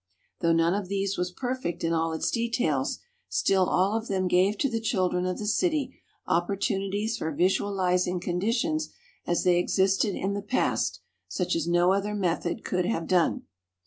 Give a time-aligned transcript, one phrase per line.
[0.39, 2.97] Though none of these was perfect in all its details,
[3.29, 8.89] still all of them gave to the children of the city opportunities for visualizing conditions
[9.27, 13.43] as they existed in the past such as no other method could have done.